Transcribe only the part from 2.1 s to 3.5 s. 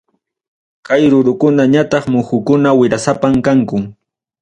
muhukuna wirasapam